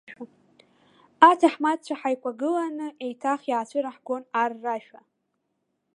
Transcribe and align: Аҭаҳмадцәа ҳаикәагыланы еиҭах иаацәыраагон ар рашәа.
Аҭаҳмадцәа 1.29 1.95
ҳаикәагыланы 1.99 2.87
еиҭах 3.05 3.41
иаацәыраагон 3.47 4.23
ар 4.41 4.51
рашәа. 4.63 5.01